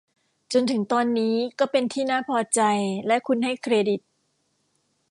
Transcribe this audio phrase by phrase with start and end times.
[0.53, 2.61] จนถึงตอนนี้ก็เป็นที่น่าพอใจ
[3.07, 4.01] และคุณให้เครดิต